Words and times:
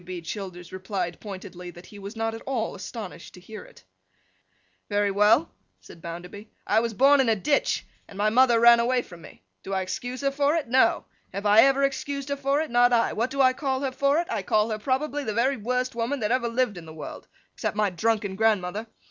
W. 0.01 0.03
B. 0.03 0.19
Childers 0.25 0.71
replied 0.73 1.19
pointedly, 1.19 1.69
that 1.69 1.85
he 1.85 1.99
was 1.99 2.15
not 2.15 2.33
at 2.33 2.41
all 2.47 2.73
astonished 2.73 3.35
to 3.35 3.39
hear 3.39 3.63
it. 3.63 3.83
'Very 4.89 5.11
well,' 5.11 5.51
said 5.79 6.01
Bounderby. 6.01 6.49
'I 6.65 6.79
was 6.79 6.95
born 6.95 7.21
in 7.21 7.29
a 7.29 7.35
ditch, 7.35 7.85
and 8.07 8.17
my 8.17 8.31
mother 8.31 8.59
ran 8.59 8.79
away 8.79 9.03
from 9.03 9.21
me. 9.21 9.43
Do 9.61 9.73
I 9.73 9.81
excuse 9.83 10.21
her 10.21 10.31
for 10.31 10.55
it? 10.55 10.67
No. 10.67 11.05
Have 11.33 11.45
I 11.45 11.61
ever 11.65 11.83
excused 11.83 12.29
her 12.29 12.35
for 12.35 12.61
it? 12.61 12.71
Not 12.71 12.91
I. 12.91 13.13
What 13.13 13.29
do 13.29 13.41
I 13.41 13.53
call 13.53 13.81
her 13.81 13.91
for 13.91 14.17
it? 14.17 14.25
I 14.31 14.41
call 14.41 14.71
her 14.71 14.79
probably 14.79 15.23
the 15.23 15.35
very 15.35 15.57
worst 15.57 15.93
woman 15.93 16.19
that 16.21 16.31
ever 16.31 16.47
lived 16.49 16.79
in 16.79 16.87
the 16.87 16.95
world, 16.95 17.27
except 17.53 17.77
my 17.77 17.91
drunken 17.91 18.35
grandmother. 18.35 18.87